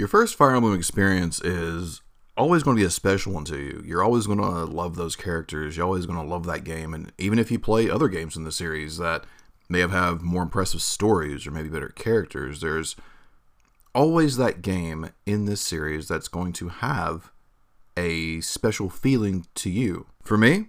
Your 0.00 0.08
first 0.08 0.34
Fire 0.34 0.56
Emblem 0.56 0.72
experience 0.72 1.42
is 1.42 2.00
always 2.34 2.62
going 2.62 2.74
to 2.74 2.80
be 2.80 2.86
a 2.86 2.90
special 2.90 3.34
one 3.34 3.44
to 3.44 3.58
you. 3.58 3.82
You're 3.84 4.02
always 4.02 4.26
going 4.26 4.38
to 4.38 4.64
love 4.64 4.96
those 4.96 5.14
characters. 5.14 5.76
You're 5.76 5.84
always 5.84 6.06
going 6.06 6.18
to 6.18 6.26
love 6.26 6.46
that 6.46 6.64
game. 6.64 6.94
And 6.94 7.12
even 7.18 7.38
if 7.38 7.50
you 7.50 7.58
play 7.58 7.90
other 7.90 8.08
games 8.08 8.34
in 8.34 8.44
the 8.44 8.50
series 8.50 8.96
that 8.96 9.24
may 9.68 9.80
have, 9.80 9.90
have 9.90 10.22
more 10.22 10.42
impressive 10.42 10.80
stories 10.80 11.46
or 11.46 11.50
maybe 11.50 11.68
better 11.68 11.90
characters, 11.90 12.62
there's 12.62 12.96
always 13.94 14.38
that 14.38 14.62
game 14.62 15.10
in 15.26 15.44
this 15.44 15.60
series 15.60 16.08
that's 16.08 16.28
going 16.28 16.54
to 16.54 16.70
have 16.70 17.30
a 17.94 18.40
special 18.40 18.88
feeling 18.88 19.44
to 19.56 19.68
you. 19.68 20.06
For 20.22 20.38
me, 20.38 20.68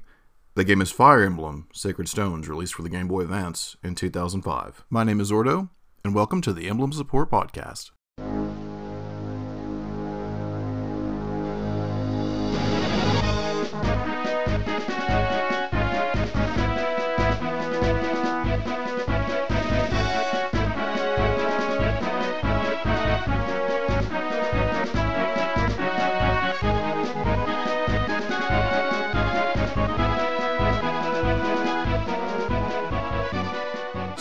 the 0.55 0.65
game 0.65 0.81
is 0.81 0.91
Fire 0.91 1.23
Emblem 1.23 1.69
Sacred 1.71 2.09
Stones, 2.09 2.49
released 2.49 2.73
for 2.73 2.81
the 2.81 2.89
Game 2.89 3.07
Boy 3.07 3.21
Advance 3.21 3.77
in 3.81 3.95
2005. 3.95 4.83
My 4.89 5.05
name 5.05 5.21
is 5.21 5.31
Ordo, 5.31 5.69
and 6.03 6.13
welcome 6.13 6.41
to 6.41 6.51
the 6.51 6.67
Emblem 6.67 6.91
Support 6.91 7.31
Podcast. 7.31 7.91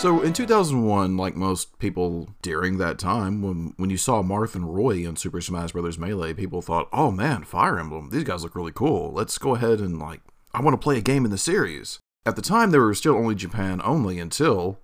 So 0.00 0.22
in 0.22 0.32
2001, 0.32 1.18
like 1.18 1.36
most 1.36 1.78
people 1.78 2.30
during 2.40 2.78
that 2.78 2.98
time, 2.98 3.42
when 3.42 3.74
when 3.76 3.90
you 3.90 3.98
saw 3.98 4.22
Marth 4.22 4.54
and 4.54 4.74
Roy 4.74 5.06
in 5.06 5.16
Super 5.16 5.42
Smash 5.42 5.72
Bros. 5.72 5.98
Melee, 5.98 6.32
people 6.32 6.62
thought, 6.62 6.88
"Oh 6.90 7.10
man, 7.10 7.44
Fire 7.44 7.78
Emblem! 7.78 8.08
These 8.08 8.24
guys 8.24 8.42
look 8.42 8.54
really 8.54 8.72
cool. 8.72 9.12
Let's 9.12 9.36
go 9.36 9.54
ahead 9.54 9.78
and 9.78 9.98
like, 9.98 10.22
I 10.54 10.62
want 10.62 10.72
to 10.72 10.82
play 10.82 10.96
a 10.96 11.02
game 11.02 11.26
in 11.26 11.30
the 11.30 11.36
series." 11.36 11.98
At 12.24 12.34
the 12.34 12.40
time, 12.40 12.70
they 12.70 12.78
were 12.78 12.94
still 12.94 13.14
only 13.14 13.34
Japan 13.34 13.82
only 13.84 14.18
until 14.18 14.78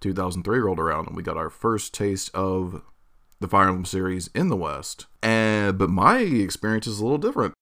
2003 0.00 0.58
rolled 0.58 0.80
around 0.80 1.06
and 1.06 1.16
we 1.16 1.22
got 1.22 1.36
our 1.36 1.48
first 1.48 1.94
taste 1.94 2.34
of 2.34 2.82
the 3.38 3.46
Fire 3.46 3.68
Emblem 3.68 3.84
series 3.84 4.30
in 4.34 4.48
the 4.48 4.56
West. 4.56 5.06
And 5.22 5.78
but 5.78 5.90
my 5.90 6.18
experience 6.18 6.88
is 6.88 6.98
a 6.98 7.04
little 7.04 7.18
different. 7.18 7.54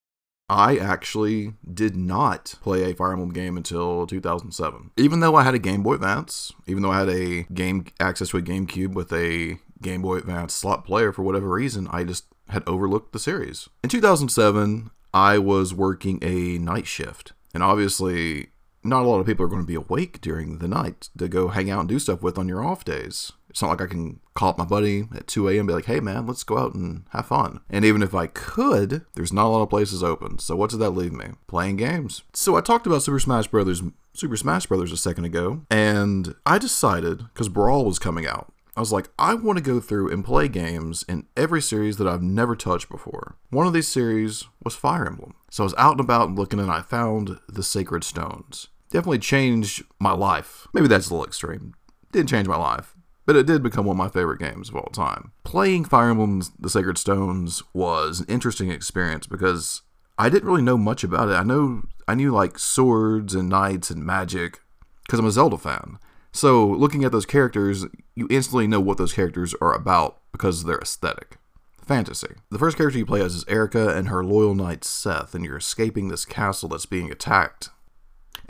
I 0.49 0.77
actually 0.77 1.53
did 1.71 1.95
not 1.95 2.55
play 2.61 2.83
a 2.83 2.93
Fire 2.93 3.13
Emblem 3.13 3.33
game 3.33 3.57
until 3.57 4.05
2007. 4.05 4.91
Even 4.97 5.19
though 5.19 5.35
I 5.35 5.43
had 5.43 5.55
a 5.55 5.59
Game 5.59 5.81
Boy 5.81 5.93
Advance, 5.93 6.51
even 6.67 6.83
though 6.83 6.91
I 6.91 6.99
had 6.99 7.09
a 7.09 7.43
game 7.53 7.85
access 7.99 8.29
to 8.29 8.37
a 8.37 8.41
GameCube 8.41 8.93
with 8.93 9.11
a 9.11 9.57
Game 9.81 10.01
Boy 10.03 10.17
Advance 10.17 10.53
slot 10.53 10.85
player 10.85 11.11
for 11.11 11.23
whatever 11.23 11.49
reason, 11.49 11.87
I 11.91 12.03
just 12.03 12.25
had 12.49 12.63
overlooked 12.67 13.11
the 13.11 13.19
series. 13.19 13.69
In 13.83 13.89
2007, 13.89 14.91
I 15.13 15.39
was 15.39 15.73
working 15.73 16.19
a 16.21 16.59
night 16.59 16.85
shift, 16.85 17.33
and 17.53 17.63
obviously 17.63 18.49
not 18.83 19.03
a 19.03 19.07
lot 19.07 19.19
of 19.19 19.25
people 19.25 19.43
are 19.43 19.49
going 19.49 19.63
to 19.63 19.67
be 19.67 19.75
awake 19.75 20.21
during 20.21 20.59
the 20.59 20.67
night 20.67 21.09
to 21.17 21.27
go 21.27 21.47
hang 21.47 21.71
out 21.71 21.79
and 21.79 21.89
do 21.89 21.97
stuff 21.97 22.21
with 22.21 22.37
on 22.37 22.47
your 22.47 22.63
off 22.63 22.85
days. 22.85 23.31
It's 23.55 23.61
not 23.61 23.69
like 23.69 23.81
I 23.81 23.87
can 23.87 24.19
call 24.33 24.49
up 24.49 24.57
my 24.57 24.65
buddy 24.65 25.07
at 25.15 25.27
2 25.27 25.47
a.m. 25.47 25.59
and 25.59 25.67
be 25.69 25.73
like, 25.73 25.85
hey 25.85 26.01
man, 26.01 26.27
let's 26.27 26.43
go 26.43 26.57
out 26.57 26.73
and 26.73 27.05
have 27.11 27.27
fun. 27.27 27.61
And 27.69 27.85
even 27.85 28.03
if 28.03 28.13
I 28.13 28.27
could, 28.27 29.05
there's 29.13 29.31
not 29.31 29.45
a 29.45 29.47
lot 29.47 29.61
of 29.61 29.69
places 29.69 30.03
open. 30.03 30.39
So 30.39 30.57
what 30.57 30.71
does 30.71 30.79
that 30.79 30.89
leave 30.89 31.13
me? 31.13 31.27
Playing 31.47 31.77
games. 31.77 32.23
So 32.33 32.57
I 32.57 32.61
talked 32.61 32.85
about 32.85 33.01
Super 33.01 33.17
Smash 33.17 33.47
Brothers 33.47 33.81
Super 34.13 34.35
Smash 34.35 34.65
Brothers 34.65 34.91
a 34.91 34.97
second 34.97 35.23
ago, 35.23 35.61
and 35.71 36.35
I 36.45 36.57
decided, 36.57 37.29
because 37.33 37.47
Brawl 37.47 37.85
was 37.85 37.97
coming 37.97 38.27
out, 38.27 38.51
I 38.75 38.81
was 38.81 38.91
like, 38.91 39.07
I 39.17 39.35
want 39.35 39.57
to 39.57 39.63
go 39.63 39.79
through 39.79 40.11
and 40.11 40.25
play 40.25 40.49
games 40.49 41.05
in 41.07 41.25
every 41.37 41.61
series 41.61 41.95
that 41.95 42.09
I've 42.09 42.21
never 42.21 42.57
touched 42.57 42.89
before. 42.89 43.37
One 43.51 43.67
of 43.67 43.71
these 43.71 43.87
series 43.87 44.49
was 44.65 44.75
Fire 44.75 45.07
Emblem. 45.07 45.33
So 45.49 45.63
I 45.63 45.67
was 45.67 45.75
out 45.77 45.91
and 45.91 46.01
about 46.01 46.27
and 46.27 46.37
looking 46.37 46.59
and 46.59 46.69
I 46.69 46.81
found 46.81 47.39
the 47.47 47.63
Sacred 47.63 48.03
Stones. 48.03 48.67
Definitely 48.91 49.19
changed 49.19 49.85
my 49.97 50.11
life. 50.11 50.67
Maybe 50.73 50.89
that's 50.89 51.09
a 51.09 51.13
little 51.13 51.25
extreme. 51.25 51.73
Didn't 52.11 52.29
change 52.29 52.49
my 52.49 52.57
life 52.57 52.94
but 53.25 53.35
it 53.35 53.45
did 53.45 53.63
become 53.63 53.85
one 53.85 53.95
of 53.95 53.97
my 53.97 54.09
favorite 54.09 54.39
games 54.39 54.69
of 54.69 54.75
all 54.75 54.89
time. 54.93 55.31
Playing 55.43 55.85
Fire 55.85 56.09
Emblem 56.09 56.41
The 56.59 56.69
Sacred 56.69 56.97
Stones 56.97 57.63
was 57.73 58.21
an 58.21 58.27
interesting 58.27 58.69
experience 58.69 59.27
because 59.27 59.81
I 60.17 60.29
didn't 60.29 60.47
really 60.47 60.61
know 60.61 60.77
much 60.77 61.03
about 61.03 61.29
it. 61.29 61.33
I 61.33 61.43
know 61.43 61.83
I 62.07 62.15
knew 62.15 62.31
like 62.31 62.59
swords 62.59 63.33
and 63.33 63.49
knights 63.49 63.89
and 63.89 64.05
magic 64.05 64.61
because 65.03 65.19
I'm 65.19 65.25
a 65.25 65.31
Zelda 65.31 65.57
fan. 65.57 65.97
So 66.31 66.67
looking 66.67 67.03
at 67.03 67.11
those 67.11 67.25
characters, 67.25 67.85
you 68.13 68.27
instantly 68.29 68.67
know 68.67 68.81
what 68.81 68.97
those 68.97 69.13
characters 69.13 69.55
are 69.61 69.73
about 69.73 70.19
because 70.31 70.61
of 70.61 70.67
their 70.67 70.79
aesthetic. 70.79 71.37
Fantasy. 71.81 72.33
The 72.49 72.59
first 72.59 72.77
character 72.77 72.97
you 72.97 73.05
play 73.05 73.21
as 73.21 73.35
is 73.35 73.45
Eirika 73.45 73.95
and 73.95 74.09
her 74.09 74.23
loyal 74.23 74.55
knight 74.55 74.83
Seth, 74.83 75.35
and 75.35 75.45
you're 75.45 75.57
escaping 75.57 76.07
this 76.07 76.25
castle 76.25 76.67
that's 76.67 76.87
being 76.87 77.11
attacked. 77.11 77.69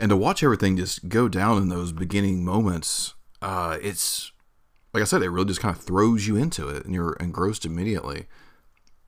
And 0.00 0.08
to 0.08 0.16
watch 0.16 0.42
everything 0.42 0.76
just 0.76 1.08
go 1.08 1.28
down 1.28 1.60
in 1.62 1.68
those 1.68 1.92
beginning 1.92 2.44
moments, 2.44 3.14
uh, 3.42 3.78
it's 3.80 4.32
like 4.96 5.02
I 5.02 5.04
said, 5.04 5.20
it 5.20 5.28
really 5.28 5.48
just 5.48 5.60
kind 5.60 5.76
of 5.76 5.82
throws 5.82 6.26
you 6.26 6.36
into 6.36 6.70
it 6.70 6.86
and 6.86 6.94
you're 6.94 7.12
engrossed 7.20 7.66
immediately. 7.66 8.28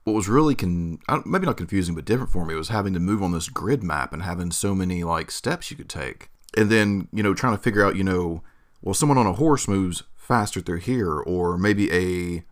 What 0.05 0.13
was 0.13 0.29
really 0.29 0.55
con 0.55 0.99
maybe 1.25 1.47
not 1.47 1.57
confusing 1.57 1.95
but 1.95 2.05
different 2.05 2.31
for 2.31 2.45
me 2.45 2.55
was 2.55 2.69
having 2.69 2.93
to 2.93 3.01
move 3.01 3.23
on 3.23 3.33
this 3.33 3.49
grid 3.49 3.83
map 3.83 4.13
and 4.13 4.23
having 4.23 4.51
so 4.51 4.75
many 4.75 5.03
like 5.03 5.31
steps 5.31 5.71
you 5.71 5.79
could 5.79 5.89
take, 5.89 6.29
and 6.55 6.69
then 6.69 7.09
you 7.11 7.23
know 7.23 7.33
trying 7.33 7.57
to 7.57 7.63
figure 7.63 7.83
out 7.83 7.97
you 7.97 8.05
know 8.05 8.43
well 8.83 8.93
someone 8.93 9.17
on 9.17 9.25
a 9.25 9.33
horse 9.33 9.67
moves 9.67 10.03
faster 10.15 10.61
through 10.61 10.81
here, 10.81 11.21
or 11.21 11.57
maybe 11.57 11.91
a 11.91 12.45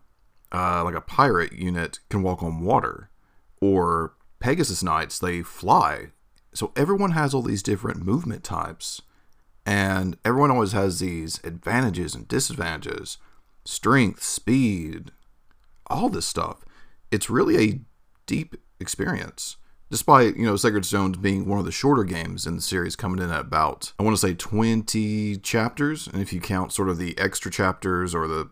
uh, 0.51 0.83
like 0.83 0.95
a 0.95 1.01
pirate 1.01 1.53
unit 1.53 1.99
can 2.09 2.23
walk 2.23 2.41
on 2.41 2.61
water, 2.61 3.11
or 3.61 4.13
Pegasus 4.39 4.81
Knights 4.81 5.19
they 5.19 5.43
fly. 5.43 6.07
So 6.55 6.71
everyone 6.75 7.11
has 7.11 7.35
all 7.35 7.43
these 7.43 7.61
different 7.61 8.03
movement 8.03 8.43
types, 8.43 9.03
and 9.63 10.17
everyone 10.25 10.49
always 10.49 10.71
has 10.71 10.97
these 10.97 11.39
advantages 11.43 12.15
and 12.15 12.27
disadvantages 12.27 13.19
strength, 13.67 14.23
speed, 14.23 15.11
all 15.87 16.09
this 16.09 16.25
stuff. 16.25 16.63
It's 17.11 17.29
really 17.29 17.57
a 17.57 17.79
deep 18.25 18.55
experience. 18.79 19.57
Despite, 19.89 20.35
you 20.35 20.45
know, 20.45 20.57
Sacred 20.57 20.85
Stones 20.85 21.17
being 21.17 21.47
one 21.47 21.59
of 21.59 21.65
the 21.65 21.71
shorter 21.71 22.03
games 22.03 22.45
in 22.45 22.57
the 22.57 22.61
series, 22.61 22.97
coming 22.97 23.23
in 23.23 23.31
at 23.31 23.39
about, 23.39 23.93
I 23.97 24.03
want 24.03 24.17
to 24.17 24.19
say 24.19 24.33
20 24.33 25.37
chapters. 25.37 26.07
And 26.07 26.21
if 26.21 26.33
you 26.33 26.41
count 26.41 26.73
sort 26.73 26.89
of 26.89 26.97
the 26.97 27.17
extra 27.17 27.49
chapters 27.49 28.13
or 28.13 28.27
the 28.27 28.49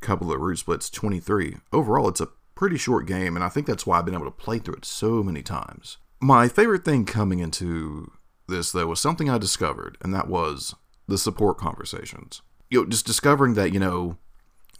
couple 0.00 0.32
of 0.32 0.40
route 0.40 0.58
splits, 0.58 0.88
23. 0.88 1.56
Overall, 1.72 2.08
it's 2.08 2.20
a 2.20 2.28
pretty 2.54 2.78
short 2.78 3.06
game. 3.06 3.36
And 3.36 3.44
I 3.44 3.48
think 3.48 3.66
that's 3.66 3.86
why 3.86 3.98
I've 3.98 4.06
been 4.06 4.14
able 4.14 4.24
to 4.24 4.30
play 4.30 4.58
through 4.58 4.76
it 4.76 4.84
so 4.84 5.22
many 5.22 5.42
times. 5.42 5.98
My 6.20 6.48
favorite 6.48 6.84
thing 6.84 7.04
coming 7.04 7.38
into 7.40 8.12
this, 8.48 8.72
though, 8.72 8.86
was 8.86 9.00
something 9.00 9.28
I 9.28 9.38
discovered, 9.38 9.98
and 10.00 10.12
that 10.14 10.28
was 10.28 10.74
the 11.06 11.18
support 11.18 11.58
conversations. 11.58 12.42
You 12.70 12.82
know, 12.82 12.88
just 12.88 13.06
discovering 13.06 13.54
that, 13.54 13.72
you 13.72 13.78
know, 13.78 14.16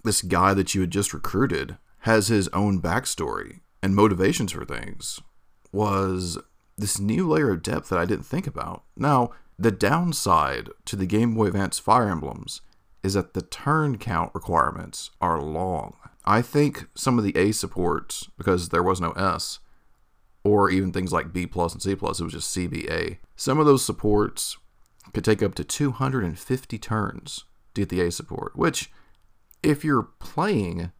this 0.04 0.22
guy 0.22 0.54
that 0.54 0.74
you 0.74 0.80
had 0.80 0.90
just 0.90 1.12
recruited 1.12 1.76
has 2.00 2.28
his 2.28 2.48
own 2.48 2.80
backstory 2.80 3.60
and 3.82 3.94
motivations 3.94 4.52
for 4.52 4.64
things 4.64 5.20
was 5.72 6.38
this 6.76 6.98
new 6.98 7.28
layer 7.28 7.50
of 7.50 7.62
depth 7.62 7.88
that 7.88 7.98
I 7.98 8.06
didn't 8.06 8.26
think 8.26 8.46
about. 8.46 8.84
Now, 8.96 9.30
the 9.58 9.70
downside 9.70 10.70
to 10.86 10.96
the 10.96 11.06
Game 11.06 11.34
Boy 11.34 11.46
Advance 11.46 11.78
Fire 11.78 12.08
Emblems 12.08 12.60
is 13.02 13.14
that 13.14 13.34
the 13.34 13.42
turn 13.42 13.98
count 13.98 14.30
requirements 14.34 15.10
are 15.20 15.40
long. 15.40 15.96
I 16.24 16.42
think 16.42 16.86
some 16.94 17.18
of 17.18 17.24
the 17.24 17.36
A 17.36 17.52
supports, 17.52 18.28
because 18.36 18.68
there 18.68 18.82
was 18.82 19.00
no 19.00 19.12
S, 19.12 19.58
or 20.44 20.70
even 20.70 20.92
things 20.92 21.12
like 21.12 21.32
B 21.32 21.46
plus 21.46 21.72
and 21.72 21.82
C 21.82 21.94
plus, 21.94 22.20
it 22.20 22.24
was 22.24 22.32
just 22.32 22.56
CBA. 22.56 23.18
Some 23.36 23.58
of 23.58 23.66
those 23.66 23.84
supports 23.84 24.56
could 25.12 25.24
take 25.24 25.42
up 25.42 25.54
to 25.56 25.64
250 25.64 26.78
turns 26.78 27.44
to 27.74 27.80
get 27.80 27.88
the 27.88 28.00
A 28.00 28.10
support, 28.10 28.56
which 28.56 28.90
if 29.62 29.84
you're 29.84 30.08
playing 30.18 30.92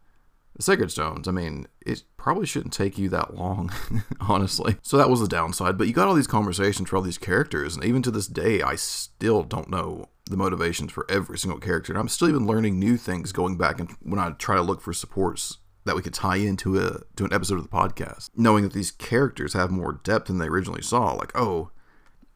the 0.55 0.63
Sacred 0.63 0.91
Stones, 0.91 1.27
I 1.27 1.31
mean, 1.31 1.67
it 1.85 2.03
probably 2.17 2.45
shouldn't 2.45 2.73
take 2.73 2.97
you 2.97 3.09
that 3.09 3.35
long, 3.35 3.71
honestly. 4.19 4.77
So 4.81 4.97
that 4.97 5.09
was 5.09 5.21
the 5.21 5.27
downside. 5.27 5.77
But 5.77 5.87
you 5.87 5.93
got 5.93 6.07
all 6.07 6.15
these 6.15 6.27
conversations 6.27 6.89
for 6.89 6.97
all 6.97 7.01
these 7.01 7.17
characters, 7.17 7.75
and 7.75 7.85
even 7.85 8.01
to 8.03 8.11
this 8.11 8.27
day, 8.27 8.61
I 8.61 8.75
still 8.75 9.43
don't 9.43 9.69
know 9.69 10.09
the 10.29 10.37
motivations 10.37 10.91
for 10.91 11.05
every 11.09 11.37
single 11.37 11.59
character. 11.59 11.91
And 11.91 11.99
I'm 11.99 12.07
still 12.07 12.29
even 12.29 12.45
learning 12.45 12.77
new 12.77 12.97
things 12.97 13.31
going 13.31 13.57
back 13.57 13.79
and 13.79 13.89
when 14.01 14.19
I 14.19 14.31
try 14.31 14.55
to 14.55 14.61
look 14.61 14.81
for 14.81 14.93
supports 14.93 15.57
that 15.85 15.95
we 15.95 16.01
could 16.01 16.13
tie 16.13 16.35
into 16.35 16.77
a 16.77 17.01
to 17.15 17.25
an 17.25 17.33
episode 17.33 17.55
of 17.55 17.63
the 17.63 17.69
podcast, 17.69 18.29
knowing 18.35 18.63
that 18.63 18.73
these 18.73 18.91
characters 18.91 19.53
have 19.53 19.71
more 19.71 19.93
depth 20.03 20.27
than 20.27 20.37
they 20.37 20.47
originally 20.47 20.83
saw. 20.83 21.13
Like, 21.13 21.31
oh, 21.35 21.71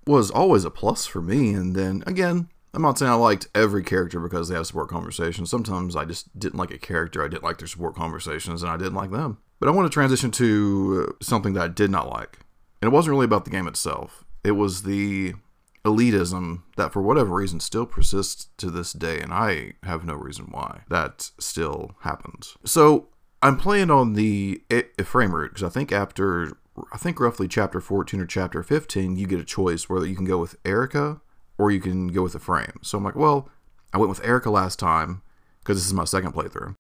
was 0.07 0.31
always 0.31 0.65
a 0.65 0.71
plus 0.71 1.05
for 1.05 1.21
me. 1.21 1.53
And 1.53 1.75
then 1.75 2.03
again, 2.07 2.49
I'm 2.73 2.81
not 2.81 2.97
saying 2.97 3.11
I 3.11 3.15
liked 3.15 3.47
every 3.53 3.83
character 3.83 4.19
because 4.19 4.49
they 4.49 4.55
have 4.55 4.65
support 4.65 4.89
conversations. 4.89 5.49
Sometimes 5.49 5.95
I 5.95 6.05
just 6.05 6.37
didn't 6.37 6.57
like 6.57 6.71
a 6.71 6.79
character. 6.79 7.23
I 7.23 7.27
didn't 7.27 7.43
like 7.43 7.59
their 7.59 7.67
support 7.67 7.95
conversations, 7.95 8.63
and 8.63 8.71
I 8.71 8.77
didn't 8.77 8.95
like 8.95 9.11
them. 9.11 9.37
But 9.59 9.69
I 9.69 9.71
want 9.71 9.85
to 9.85 9.93
transition 9.93 10.31
to 10.31 11.15
something 11.21 11.53
that 11.53 11.63
I 11.63 11.67
did 11.67 11.91
not 11.91 12.09
like. 12.09 12.39
And 12.81 12.91
it 12.91 12.93
wasn't 12.93 13.11
really 13.11 13.25
about 13.25 13.45
the 13.45 13.51
game 13.51 13.67
itself, 13.67 14.25
it 14.43 14.51
was 14.51 14.83
the 14.83 15.35
elitism 15.85 16.63
that, 16.75 16.91
for 16.91 17.01
whatever 17.01 17.35
reason, 17.35 17.59
still 17.59 17.85
persists 17.85 18.47
to 18.57 18.71
this 18.71 18.91
day. 18.91 19.19
And 19.19 19.33
I 19.33 19.73
have 19.83 20.03
no 20.03 20.15
reason 20.15 20.47
why 20.49 20.81
that 20.89 21.29
still 21.39 21.95
happens. 22.01 22.57
So 22.65 23.09
I'm 23.41 23.57
playing 23.57 23.91
on 23.91 24.13
the 24.13 24.63
Ephraim 24.71 25.35
route 25.35 25.51
because 25.51 25.63
I 25.63 25.69
think 25.69 25.91
after 25.91 26.57
I 26.91 26.97
think 26.97 27.19
roughly 27.19 27.47
chapter 27.47 27.79
14 27.79 28.19
or 28.19 28.25
chapter 28.25 28.63
15, 28.63 29.15
you 29.15 29.27
get 29.27 29.39
a 29.39 29.45
choice 29.45 29.87
whether 29.87 30.07
you 30.07 30.15
can 30.15 30.25
go 30.25 30.39
with 30.39 30.61
Eirika 30.63 31.21
or 31.63 31.71
you 31.71 31.79
can 31.79 32.09
go 32.09 32.23
with 32.23 32.35
Ephraim. 32.35 32.79
So 32.81 32.97
I'm 32.97 33.05
like, 33.05 33.15
well, 33.15 33.49
I 33.93 33.97
went 33.97 34.09
with 34.09 34.21
Eirika 34.21 34.51
last 34.51 34.79
time 34.79 35.21
because 35.59 35.77
this 35.77 35.87
is 35.87 35.93
my 35.93 36.03
second 36.03 36.33
playthrough. 36.33 36.75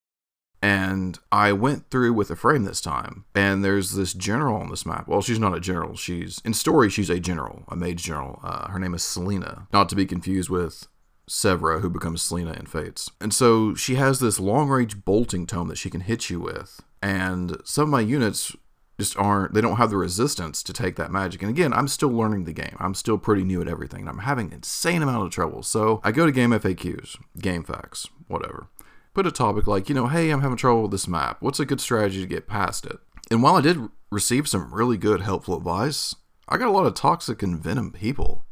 And 0.61 1.17
I 1.31 1.53
went 1.53 1.89
through 1.89 2.11
with 2.11 2.29
Ephraim 2.29 2.65
this 2.65 2.81
time. 2.81 3.23
And 3.33 3.63
there's 3.63 3.93
this 3.93 4.11
general 4.13 4.57
on 4.57 4.69
this 4.69 4.85
map. 4.85 5.07
Well, 5.07 5.21
she's 5.21 5.39
not 5.39 5.55
a 5.55 5.61
general. 5.61 5.95
She's, 5.95 6.41
in 6.43 6.53
story, 6.53 6.89
she's 6.89 7.09
a 7.09 7.19
general, 7.19 7.63
a 7.69 7.77
mage 7.77 8.03
general. 8.03 8.41
Uh, 8.43 8.69
her 8.71 8.79
name 8.79 8.93
is 8.93 9.03
Selena. 9.03 9.67
Not 9.71 9.87
to 9.89 9.95
be 9.95 10.05
confused 10.05 10.49
with 10.49 10.87
Severa, 11.29 11.79
who 11.79 11.89
becomes 11.89 12.21
Selena 12.21 12.51
in 12.51 12.65
Fates. 12.65 13.09
And 13.21 13.33
so 13.33 13.73
she 13.73 13.95
has 13.95 14.19
this 14.19 14.37
long 14.37 14.67
range 14.67 15.05
bolting 15.05 15.47
tome 15.47 15.69
that 15.69 15.77
she 15.77 15.89
can 15.89 16.01
hit 16.01 16.29
you 16.29 16.41
with. 16.41 16.81
And 17.01 17.57
some 17.63 17.83
of 17.83 17.89
my 17.89 18.01
units 18.01 18.53
just 18.99 19.17
aren't, 19.17 19.53
they 19.53 19.61
don't 19.61 19.77
have 19.77 19.89
the 19.89 19.97
resistance 19.97 20.61
to 20.63 20.73
take 20.73 20.95
that 20.95 21.11
magic. 21.11 21.41
And 21.41 21.49
again, 21.49 21.73
I'm 21.73 21.87
still 21.87 22.09
learning 22.09 22.45
the 22.45 22.53
game. 22.53 22.75
I'm 22.79 22.93
still 22.93 23.17
pretty 23.17 23.43
new 23.43 23.61
at 23.61 23.67
everything. 23.67 24.01
And 24.01 24.09
I'm 24.09 24.19
having 24.19 24.47
an 24.47 24.53
insane 24.53 25.01
amount 25.01 25.25
of 25.25 25.31
trouble. 25.31 25.63
So 25.63 25.99
I 26.03 26.11
go 26.11 26.25
to 26.25 26.31
game 26.31 26.51
FAQs, 26.51 27.17
GameFAQs, 27.39 28.09
whatever 28.27 28.67
put 29.13 29.27
a 29.27 29.31
topic 29.31 29.67
like, 29.67 29.89
you 29.89 29.95
know, 29.95 30.07
hey, 30.07 30.29
I'm 30.29 30.41
having 30.41 30.57
trouble 30.57 30.83
with 30.83 30.91
this 30.91 31.07
map. 31.07 31.37
What's 31.39 31.59
a 31.59 31.65
good 31.65 31.81
strategy 31.81 32.21
to 32.21 32.27
get 32.27 32.47
past 32.47 32.85
it? 32.85 32.97
And 33.31 33.41
while 33.41 33.55
I 33.55 33.61
did 33.61 33.77
receive 34.11 34.47
some 34.47 34.73
really 34.73 34.97
good, 34.97 35.21
helpful 35.21 35.55
advice, 35.55 36.15
I 36.47 36.57
got 36.57 36.67
a 36.67 36.71
lot 36.71 36.85
of 36.85 36.93
toxic 36.93 37.41
and 37.41 37.61
venom 37.61 37.91
people. 37.91 38.45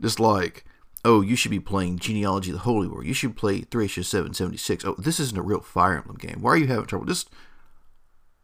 Just 0.00 0.20
like, 0.20 0.64
oh, 1.04 1.20
you 1.20 1.36
should 1.36 1.50
be 1.50 1.60
playing 1.60 1.98
Genealogy 1.98 2.50
of 2.50 2.54
the 2.54 2.60
Holy 2.60 2.88
War. 2.88 3.04
You 3.04 3.14
should 3.14 3.36
play 3.36 3.62
Thracia 3.62 4.04
776. 4.04 4.84
Oh, 4.84 4.96
this 4.98 5.20
isn't 5.20 5.38
a 5.38 5.42
real 5.42 5.60
Fire 5.60 5.96
Emblem 5.96 6.16
game. 6.16 6.42
Why 6.42 6.50
are 6.50 6.56
you 6.56 6.66
having 6.66 6.86
trouble? 6.86 7.06
Just 7.06 7.30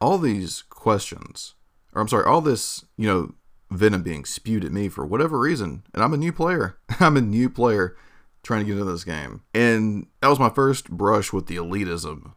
all 0.01 0.19
these 0.19 0.63
questions, 0.79 1.55
or 1.93 2.01
I'm 2.01 2.09
sorry, 2.09 2.25
all 2.25 2.41
this, 2.41 2.85
you 2.97 3.07
know, 3.07 3.35
venom 3.71 4.03
being 4.03 4.25
spewed 4.25 4.65
at 4.65 4.73
me 4.73 4.89
for 4.89 5.05
whatever 5.05 5.39
reason. 5.39 5.83
And 5.93 6.03
I'm 6.03 6.15
a 6.15 6.19
new 6.19 6.33
player. 6.33 6.79
I'm 7.01 7.17
a 7.17 7.23
new 7.23 7.51
player 7.51 7.97
trying 8.43 8.61
to 8.61 8.67
get 8.67 8.79
into 8.79 8.91
this 8.91 9.05
game. 9.05 9.43
And 9.55 10.07
that 10.21 10.29
was 10.29 10.39
my 10.39 10.49
first 10.49 10.91
brush 10.91 11.33
with 11.33 11.47
the 11.47 11.57
elitism 11.57 12.35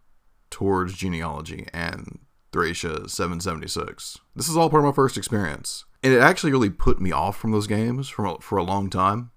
towards 0.49 0.97
genealogy 0.97 1.67
and 1.73 2.19
Thracia 2.51 3.09
776. 3.09 4.19
This 4.35 4.49
is 4.49 4.57
all 4.57 4.69
part 4.69 4.83
of 4.83 4.87
my 4.87 4.95
first 4.95 5.17
experience. 5.17 5.85
And 6.03 6.13
it 6.13 6.19
actually 6.19 6.51
really 6.51 6.69
put 6.69 6.99
me 6.99 7.11
off 7.11 7.37
from 7.37 7.51
those 7.51 7.67
games 7.67 8.09
for, 8.09 8.37
for 8.41 8.57
a 8.57 8.63
long 8.63 8.89
time. 8.89 9.31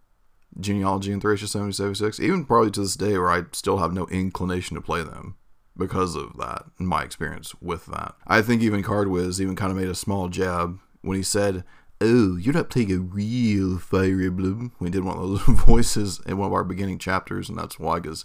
Genealogy 0.58 1.12
and 1.12 1.20
Thracia 1.20 1.48
776, 1.48 2.20
even 2.20 2.44
probably 2.44 2.70
to 2.72 2.80
this 2.80 2.96
day 2.96 3.18
where 3.18 3.30
I 3.30 3.42
still 3.52 3.78
have 3.78 3.92
no 3.92 4.06
inclination 4.06 4.76
to 4.76 4.80
play 4.80 5.02
them 5.02 5.36
because 5.76 6.14
of 6.14 6.36
that, 6.36 6.64
in 6.78 6.86
my 6.86 7.02
experience 7.02 7.54
with 7.60 7.86
that. 7.86 8.14
I 8.26 8.42
think 8.42 8.62
even 8.62 8.82
Cardwiz 8.82 9.40
even 9.40 9.56
kind 9.56 9.70
of 9.70 9.76
made 9.76 9.88
a 9.88 9.94
small 9.94 10.28
jab 10.28 10.78
when 11.02 11.16
he 11.16 11.22
said, 11.22 11.64
oh, 12.00 12.36
you're 12.36 12.54
not 12.54 12.70
playing 12.70 12.92
a 12.92 12.98
real 12.98 13.78
Fire 13.78 14.20
Emblem. 14.20 14.72
We 14.78 14.90
did 14.90 15.04
one 15.04 15.16
of 15.16 15.28
those 15.28 15.40
voices 15.66 16.20
in 16.26 16.38
one 16.38 16.48
of 16.48 16.52
our 16.52 16.64
beginning 16.64 16.98
chapters, 16.98 17.48
and 17.48 17.58
that's 17.58 17.78
why, 17.78 18.00
because 18.00 18.24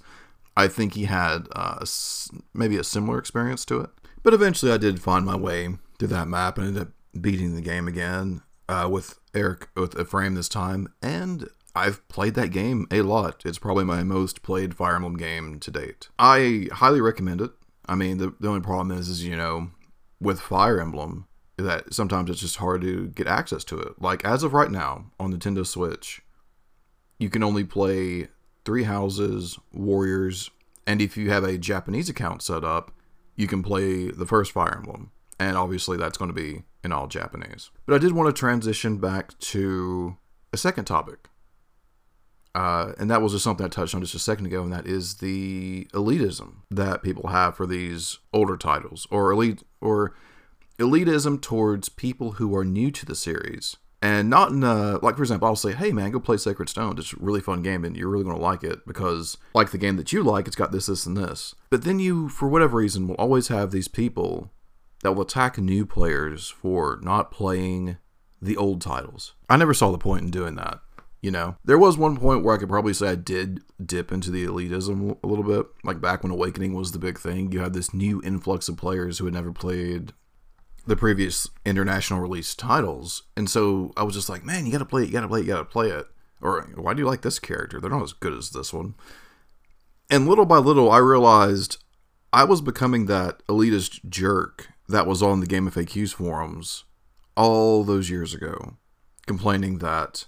I 0.56 0.68
think 0.68 0.94
he 0.94 1.06
had 1.06 1.48
uh, 1.56 1.86
maybe 2.54 2.78
a 2.78 2.84
similar 2.84 3.18
experience 3.18 3.66
to 3.66 3.82
it. 3.82 3.90
But 4.22 4.34
eventually, 4.34 4.72
I 4.72 4.78
did 4.78 5.02
find 5.02 5.26
my 5.26 5.36
way 5.36 5.70
through 5.98 6.10
that 6.10 6.28
map 6.28 6.58
and 6.58 6.68
ended 6.68 6.82
up 6.84 6.90
beating 7.20 7.56
the 7.56 7.62
game 7.62 7.88
again 7.88 8.42
uh, 8.68 8.88
with 8.92 9.20
Eric 9.34 9.70
with 9.76 10.00
Ephraim 10.00 10.36
this 10.36 10.50
time, 10.50 10.92
and 11.02 11.48
I've 11.76 12.08
played 12.08 12.34
that 12.36 12.52
game 12.52 12.88
a 12.92 13.02
lot. 13.02 13.44
It's 13.46 13.60
probably 13.60 13.86
my 13.86 14.04
most 14.04 14.42
played 14.42 14.76
Fire 14.76 14.96
Emblem 14.96 15.18
game 15.18 15.60
to 15.60 15.72
date. 15.72 16.10
I 16.18 16.68
highly 16.72 17.02
recommend 17.02 17.42
it. 17.42 17.52
I 17.88 17.96
mean, 17.96 18.18
the, 18.18 18.34
the 18.40 18.48
only 18.48 18.62
problem 18.62 18.98
is, 18.98 19.10
is 19.10 19.26
you 19.26 19.36
know, 19.36 19.72
with 20.20 20.40
Fire 20.40 20.82
Emblem, 20.82 21.28
that 21.58 21.94
sometimes 21.94 22.30
it's 22.30 22.40
just 22.40 22.58
hard 22.58 22.82
to 22.82 23.08
get 23.10 23.28
access 23.28 23.64
to 23.66 23.80
it. 23.80 24.02
Like 24.02 24.26
as 24.26 24.44
of 24.44 24.54
right 24.54 24.72
now 24.72 25.12
on 25.20 25.34
Nintendo 25.34 25.66
Switch, 25.66 26.22
you 27.18 27.30
can 27.30 27.44
only 27.44 27.64
play 27.64 28.30
Three 28.66 28.84
Houses, 28.84 29.60
Warriors, 29.74 30.52
and 30.88 31.02
if 31.02 31.18
you 31.18 31.30
have 31.30 31.44
a 31.44 31.58
Japanese 31.58 32.10
account 32.10 32.42
set 32.42 32.64
up, 32.64 32.92
you 33.36 33.48
can 33.48 33.64
play 33.64 34.10
the 34.10 34.26
first 34.26 34.52
Fire 34.52 34.76
Emblem. 34.76 35.12
And 35.40 35.56
obviously 35.56 35.98
that's 35.98 36.18
going 36.18 36.30
to 36.30 36.34
be 36.34 36.64
in 36.84 36.92
all 36.92 37.08
Japanese. 37.08 37.72
But 37.86 37.96
I 37.96 37.98
did 37.98 38.12
want 38.12 38.28
to 38.28 38.38
transition 38.38 38.98
back 38.98 39.38
to 39.40 40.18
a 40.52 40.58
second 40.58 40.86
topic. 40.86 41.29
Uh, 42.56 42.94
and 42.98 43.12
that 43.12 43.22
was 43.22 43.34
just 43.34 43.44
something 43.44 43.66
I 43.66 43.70
touched 43.70 43.94
on 43.94 44.02
just 44.02 44.16
a 44.16 44.20
second 44.20 44.48
ago, 44.48 44.64
and 44.64 44.74
that 44.74 44.88
is 44.88 45.16
the 45.16 45.88
elitism 45.94 46.62
that 46.72 47.04
people 47.04 47.30
have 47.30 47.56
for 47.56 47.66
these 47.66 48.20
older 48.34 48.58
titles, 48.58 49.08
or 49.12 49.32
elite, 49.32 49.64
or 49.82 50.16
elitism 50.80 51.42
towards 51.42 51.90
people 51.90 52.34
who 52.34 52.56
are 52.56 52.66
new 52.66 52.90
to 52.92 53.06
the 53.06 53.16
series. 53.16 53.78
And 54.02 54.30
not 54.30 54.52
in 54.52 54.64
a, 54.64 54.98
like, 55.04 55.18
for 55.18 55.24
example, 55.24 55.50
I'll 55.50 55.58
say, 55.58 55.74
hey 55.74 55.92
man, 55.92 56.12
go 56.12 56.22
play 56.22 56.38
Sacred 56.38 56.70
Stone. 56.70 56.98
It's 56.98 57.12
a 57.12 57.18
really 57.20 57.42
fun 57.42 57.62
game 57.62 57.84
and 57.84 57.98
you're 57.98 58.08
really 58.08 58.24
going 58.24 58.38
to 58.38 58.42
like 58.42 58.64
it 58.64 58.88
because, 58.88 59.38
like 59.54 59.72
the 59.72 59.78
game 59.78 59.98
that 59.98 60.14
you 60.14 60.24
like, 60.24 60.48
it's 60.48 60.56
got 60.56 60.72
this, 60.72 60.86
this, 60.86 61.06
and 61.06 61.18
this. 61.18 61.54
But 61.70 61.84
then 61.84 62.00
you, 62.00 62.30
for 62.30 62.48
whatever 62.48 62.78
reason, 62.78 63.08
will 63.08 63.16
always 63.16 63.50
have 63.50 63.72
these 63.72 63.90
people 63.90 64.54
that 65.04 65.12
will 65.12 65.24
attack 65.24 65.58
new 65.58 65.86
players 65.86 66.50
for 66.50 67.00
not 67.02 67.30
playing 67.30 67.98
the 68.42 68.56
old 68.56 68.82
titles. 68.82 69.34
I 69.50 69.58
never 69.58 69.74
saw 69.74 69.92
the 69.92 69.98
point 69.98 70.24
in 70.24 70.32
doing 70.32 70.56
that. 70.56 70.80
You 71.22 71.32
know, 71.32 71.58
there 71.66 71.78
was 71.78 71.98
one 71.98 72.16
point 72.16 72.44
where 72.44 72.56
I 72.56 72.58
could 72.58 72.70
probably 72.70 72.94
say 72.94 73.10
I 73.10 73.16
did 73.16 73.62
dip 73.84 74.12
into 74.12 74.32
the 74.32 74.46
elitism 74.46 75.18
a 75.22 75.28
little 75.28 75.44
bit. 75.44 75.66
Like 75.84 76.00
back 76.00 76.24
when 76.24 76.32
Awakening 76.32 76.74
was 76.74 76.92
the 76.92 77.00
big 77.00 77.20
thing, 77.20 77.52
you 77.52 77.60
had 77.60 77.74
this 77.74 77.94
new 77.94 78.22
influx 78.24 78.70
of 78.70 78.78
players 78.78 79.18
who 79.18 79.26
had 79.26 79.34
never 79.34 79.52
played 79.52 80.14
the 80.88 80.96
previous 80.96 81.50
international 81.66 82.22
release 82.22 82.56
titles. 82.56 83.24
And 83.36 83.50
so 83.50 83.92
I 83.98 84.04
was 84.04 84.16
just 84.16 84.30
like, 84.30 84.46
man, 84.46 84.66
you 84.66 84.72
gotta 84.72 84.86
play 84.86 85.04
it, 85.04 85.08
you 85.08 85.14
gotta 85.14 85.28
play 85.28 85.42
it, 85.42 85.46
you 85.46 85.52
gotta 85.52 85.66
play 85.66 85.90
it. 85.90 86.08
Or 86.42 86.62
why 86.76 86.94
do 86.94 87.02
you 87.02 87.08
like 87.08 87.22
this 87.22 87.38
character? 87.38 87.82
They're 87.82 87.90
not 87.90 88.04
as 88.04 88.14
good 88.14 88.34
as 88.34 88.52
this 88.52 88.72
one. 88.72 88.96
And 90.10 90.28
little 90.28 90.46
by 90.46 90.58
little, 90.58 90.90
I 90.90 90.98
realized 90.98 91.84
I 92.32 92.46
was 92.46 92.62
becoming 92.62 93.06
that 93.06 93.46
elitist 93.48 94.08
jerk 94.08 94.70
that 94.88 95.06
was 95.06 95.22
on 95.22 95.42
the 95.42 95.46
Game 95.46 95.70
FAQs 95.70 96.14
forums 96.14 96.86
all 97.36 97.84
those 97.84 98.10
years 98.10 98.34
ago, 98.34 98.78
complaining 99.28 99.80
that 99.80 100.26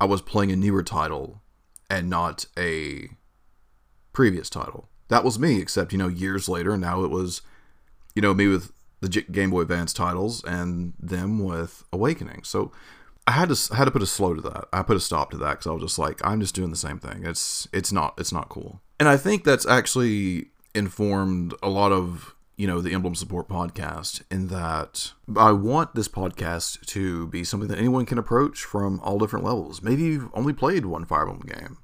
I 0.00 0.06
was 0.06 0.22
playing 0.22 0.50
a 0.50 0.56
newer 0.56 0.82
title 0.82 1.42
and 1.90 2.08
not 2.08 2.46
a 2.58 3.10
previous 4.12 4.48
title. 4.48 4.88
That 5.08 5.24
was 5.24 5.38
me, 5.38 5.60
except, 5.60 5.92
you 5.92 5.98
know, 5.98 6.08
years 6.08 6.48
later, 6.48 6.76
now 6.76 7.04
it 7.04 7.10
was, 7.10 7.42
you 8.14 8.22
know, 8.22 8.32
me 8.32 8.46
with 8.46 8.72
the 9.00 9.08
Game 9.08 9.50
Boy 9.50 9.62
Advance 9.62 9.92
titles 9.92 10.44
and 10.44 10.94
them 10.98 11.42
with 11.44 11.84
Awakening. 11.92 12.44
So 12.44 12.70
I 13.26 13.32
had 13.32 13.48
to 13.48 13.72
I 13.72 13.76
had 13.76 13.84
to 13.84 13.90
put 13.90 14.02
a 14.02 14.06
slow 14.06 14.34
to 14.34 14.40
that. 14.42 14.66
I 14.72 14.82
put 14.82 14.96
a 14.96 15.00
stop 15.00 15.30
to 15.32 15.36
that 15.38 15.50
because 15.52 15.66
I 15.66 15.72
was 15.72 15.82
just 15.82 15.98
like, 15.98 16.24
I'm 16.24 16.40
just 16.40 16.54
doing 16.54 16.70
the 16.70 16.76
same 16.76 16.98
thing. 16.98 17.24
It's 17.24 17.68
it's 17.72 17.92
not 17.92 18.14
it's 18.18 18.32
not 18.32 18.48
cool. 18.48 18.80
And 18.98 19.08
I 19.08 19.16
think 19.16 19.44
that's 19.44 19.66
actually 19.66 20.48
informed 20.74 21.54
a 21.62 21.68
lot 21.68 21.92
of 21.92 22.34
you 22.60 22.66
know 22.66 22.82
the 22.82 22.92
Emblem 22.92 23.14
Support 23.14 23.48
podcast 23.48 24.22
in 24.30 24.48
that 24.48 25.12
I 25.34 25.52
want 25.52 25.94
this 25.94 26.08
podcast 26.08 26.84
to 26.86 27.26
be 27.28 27.42
something 27.42 27.68
that 27.68 27.78
anyone 27.78 28.04
can 28.04 28.18
approach 28.18 28.64
from 28.64 29.00
all 29.00 29.18
different 29.18 29.46
levels. 29.46 29.82
Maybe 29.82 30.02
you've 30.02 30.30
only 30.34 30.52
played 30.52 30.84
one 30.84 31.06
Fire 31.06 31.22
Emblem 31.22 31.46
game. 31.46 31.78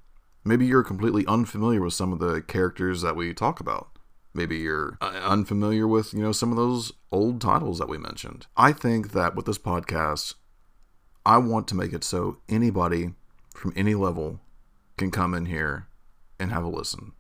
Maybe 0.45 0.67
you're 0.67 0.85
completely 0.85 1.25
unfamiliar 1.27 1.81
with 1.81 1.95
some 1.95 2.13
of 2.13 2.19
the 2.19 2.43
characters 2.43 3.01
that 3.01 3.17
we 3.17 3.33
talk 3.33 3.59
about 3.59 3.89
maybe 4.37 4.59
you're 4.59 4.99
uh, 5.01 5.21
unfamiliar 5.25 5.89
with, 5.89 6.13
you 6.13 6.21
know, 6.21 6.33
some 6.33 6.51
of 6.51 6.57
those 6.57 6.93
old 7.11 7.41
titles 7.41 7.79
that 7.79 7.89
we 7.89 7.97
mentioned. 7.99 8.47
I 8.57 8.73
think 8.73 9.13
that 9.13 9.35
with 9.35 9.47
this 9.47 9.59
podcast, 9.59 10.35
I 11.25 11.39
want 11.39 11.67
to 11.69 11.75
make 11.75 11.93
it 11.93 12.05
so 12.05 12.39
anybody 12.49 13.15
from 13.55 13.73
any 13.75 13.95
level 13.95 14.41
can 14.97 15.11
come 15.11 15.35
in 15.35 15.47
here 15.47 15.89
and 16.39 16.53
have 16.53 16.65
a 16.65 16.69
listen. 16.69 17.13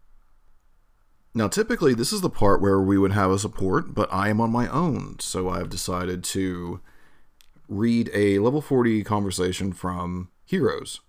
Now, 1.37 1.49
typically, 1.49 1.93
this 1.93 2.15
is 2.15 2.23
the 2.23 2.31
part 2.31 2.63
where 2.63 2.81
we 2.81 2.97
would 2.97 3.13
have 3.13 3.31
a 3.31 3.39
support, 3.39 3.95
but 3.95 4.09
I 4.11 4.31
am 4.31 4.41
on 4.41 4.51
my 4.51 4.69
own, 4.69 5.19
so 5.19 5.51
I've 5.51 5.69
decided 5.69 6.25
to 6.25 6.81
read 7.69 8.11
a 8.15 8.39
level 8.39 8.63
40 8.63 9.05
conversation 9.05 9.75
from 9.75 10.31
Heroes. 10.47 11.01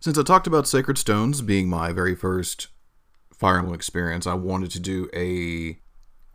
Since 0.00 0.18
I 0.18 0.24
talked 0.24 0.48
about 0.48 0.66
Sacred 0.66 0.98
Stones 0.98 1.42
being 1.42 1.68
my 1.68 1.92
very 1.92 2.16
first 2.16 2.66
Fire 3.32 3.58
Emblem 3.58 3.76
experience, 3.76 4.26
I 4.26 4.34
wanted 4.34 4.72
to 4.72 4.80
do 4.80 5.08
a 5.14 5.78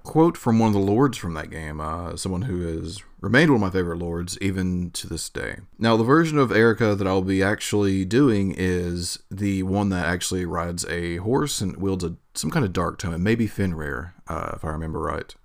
quote 0.04 0.38
from 0.38 0.60
one 0.60 0.70
of 0.70 0.74
the 0.74 0.80
lords 0.80 1.18
from 1.18 1.34
that 1.36 1.50
game, 1.50 1.80
uh, 1.80 2.16
someone 2.16 2.44
who 2.44 2.62
has 2.62 3.02
remained 3.20 3.52
one 3.52 3.58
of 3.58 3.62
my 3.62 3.70
favorite 3.70 4.00
lords 4.00 4.38
even 4.42 4.92
to 4.92 5.08
this 5.08 5.30
day. 5.30 5.58
Now, 5.78 5.96
the 5.96 6.04
version 6.04 6.38
of 6.38 6.50
Eirika 6.50 6.98
that 6.98 7.08
I'll 7.08 7.22
be 7.22 7.44
actually 7.44 8.04
doing 8.06 8.54
is 8.58 9.20
the 9.30 9.64
one 9.64 9.90
that 9.90 10.06
actually 10.06 10.46
rides 10.46 10.86
a 10.86 11.18
horse 11.18 11.62
and 11.62 11.78
wields 11.78 12.04
a, 12.04 12.16
some 12.34 12.52
kind 12.52 12.66
of 12.66 12.74
dark 12.74 12.98
tome. 12.98 13.14
It 13.14 13.20
may 13.20 13.36
be 13.36 13.48
Fenrir, 13.48 14.16
uh, 14.28 14.52
if 14.56 14.66
I 14.66 14.70
remember 14.70 15.00
right. 15.00 15.36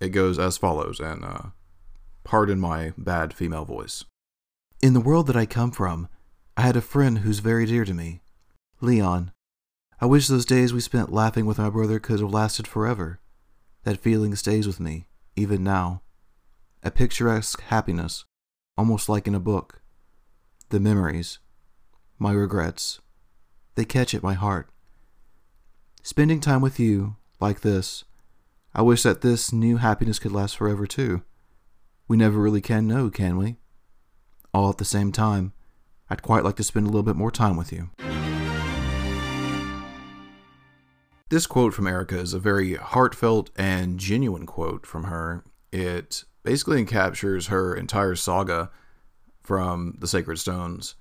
It 0.00 0.10
goes 0.10 0.38
as 0.38 0.56
follows, 0.56 1.00
and 1.00 1.24
uh, 1.24 1.42
pardon 2.24 2.60
my 2.60 2.92
bad 2.96 3.32
female 3.34 3.64
voice. 3.64 4.04
In 4.82 4.92
the 4.92 5.00
world 5.00 5.26
that 5.28 5.36
I 5.36 5.46
come 5.46 5.70
from, 5.70 6.08
I 6.56 6.62
had 6.62 6.76
a 6.76 6.82
friend 6.82 7.18
who's 7.18 7.38
very 7.38 7.66
dear 7.66 7.84
to 7.84 7.94
me, 7.94 8.20
Lyon. 8.80 9.32
I 10.00 10.06
wish 10.06 10.28
those 10.28 10.44
days 10.44 10.74
we 10.74 10.80
spent 10.80 11.12
laughing 11.12 11.46
with 11.46 11.58
my 11.58 11.70
brother 11.70 11.98
could 11.98 12.20
have 12.20 12.32
lasted 12.32 12.66
forever. 12.66 13.20
That 13.86 14.00
feeling 14.00 14.34
stays 14.34 14.66
with 14.66 14.80
me, 14.80 15.06
even 15.36 15.62
now. 15.62 16.02
A 16.82 16.90
picturesque 16.90 17.62
happiness, 17.62 18.24
almost 18.76 19.08
like 19.08 19.28
in 19.28 19.34
a 19.36 19.38
book. 19.38 19.80
The 20.70 20.80
memories, 20.80 21.38
my 22.18 22.32
regrets, 22.32 22.98
they 23.76 23.84
catch 23.84 24.12
at 24.12 24.24
my 24.24 24.34
heart. 24.34 24.70
Spending 26.02 26.40
time 26.40 26.62
with 26.62 26.80
you, 26.80 27.14
like 27.38 27.60
this, 27.60 28.02
I 28.74 28.82
wish 28.82 29.04
that 29.04 29.20
this 29.20 29.52
new 29.52 29.76
happiness 29.76 30.18
could 30.18 30.32
last 30.32 30.56
forever 30.56 30.88
too. 30.88 31.22
We 32.08 32.16
never 32.16 32.40
really 32.40 32.60
can 32.60 32.88
know, 32.88 33.08
can 33.08 33.36
we? 33.36 33.54
All 34.52 34.68
at 34.68 34.78
the 34.78 34.84
same 34.84 35.12
time, 35.12 35.52
I'd 36.10 36.22
quite 36.22 36.42
like 36.42 36.56
to 36.56 36.64
spend 36.64 36.86
a 36.86 36.90
little 36.90 37.04
bit 37.04 37.14
more 37.14 37.30
time 37.30 37.56
with 37.56 37.72
you. 37.72 37.90
This 41.28 41.48
quote 41.48 41.74
from 41.74 41.86
Eirika 41.86 42.12
is 42.12 42.34
a 42.34 42.38
very 42.38 42.74
heartfelt 42.74 43.50
and 43.56 43.98
genuine 43.98 44.46
quote 44.46 44.86
from 44.86 45.04
her. 45.04 45.42
It 45.72 46.22
basically 46.44 46.84
captures 46.84 47.48
her 47.48 47.74
entire 47.74 48.14
saga 48.14 48.70
from 49.42 49.96
the 49.98 50.06
Sacred 50.06 50.38
Stones. 50.38 50.94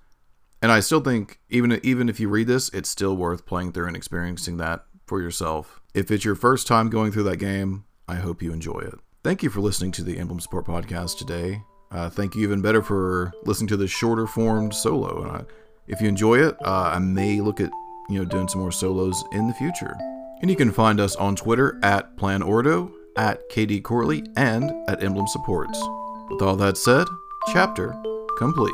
And 0.63 0.71
I 0.71 0.79
still 0.79 1.01
think 1.01 1.41
even 1.51 1.79
even 1.83 2.09
if 2.09 2.19
you 2.19 2.27
read 2.27 2.47
this, 2.47 2.69
it's 2.69 2.89
still 2.89 3.15
worth 3.15 3.45
playing 3.45 3.73
through 3.73 3.85
and 3.85 3.95
experiencing 3.95 4.57
that 4.57 4.85
for 5.05 5.21
yourself. 5.21 5.79
If 5.93 6.09
it's 6.09 6.25
your 6.25 6.33
first 6.33 6.65
time 6.65 6.89
going 6.89 7.11
through 7.11 7.23
that 7.25 7.37
game, 7.37 7.85
I 8.07 8.15
hope 8.15 8.41
you 8.41 8.51
enjoy 8.51 8.79
it. 8.79 8.95
Thank 9.23 9.43
you 9.43 9.51
for 9.51 9.59
listening 9.59 9.91
to 9.91 10.03
the 10.03 10.17
Emblem 10.17 10.39
Support 10.39 10.65
Podcast 10.65 11.19
today. 11.19 11.61
Uh, 11.91 12.09
thank 12.09 12.33
you 12.33 12.41
even 12.41 12.63
better 12.63 12.81
for 12.81 13.31
listening 13.43 13.67
to 13.67 13.77
this 13.77 13.91
shorter 13.91 14.25
formed 14.25 14.73
solo. 14.73 15.21
And 15.21 15.31
I, 15.31 15.43
if 15.87 16.01
you 16.01 16.07
enjoy 16.07 16.39
it, 16.39 16.55
uh, 16.65 16.93
I 16.95 16.97
may 16.97 17.41
look 17.41 17.59
at 17.59 17.69
you 18.09 18.17
know 18.17 18.25
doing 18.25 18.47
some 18.47 18.61
more 18.61 18.71
solos 18.71 19.23
in 19.31 19.47
the 19.47 19.53
future. 19.53 19.95
And 20.41 20.49
you 20.49 20.55
can 20.55 20.71
find 20.71 20.99
us 20.99 21.15
on 21.15 21.35
Twitter 21.35 21.79
at 21.83 22.17
Plan 22.17 22.41
Ordo, 22.41 22.91
at 23.15 23.49
KD 23.49 23.81
Corley, 23.83 24.23
and 24.35 24.71
at 24.89 25.03
Emblem 25.03 25.27
Supports. 25.27 25.79
With 26.29 26.41
all 26.41 26.55
that 26.57 26.77
said, 26.77 27.07
chapter 27.53 27.95
complete. 28.37 28.73